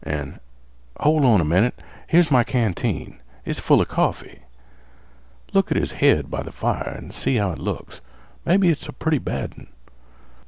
[0.03, 3.19] An'—hol' on a minnit—here's my canteen.
[3.45, 4.39] It's full 'a coffee.
[5.53, 8.01] Look at his head by th' fire an' see how it looks.
[8.43, 9.67] Maybe it's a pretty bad un.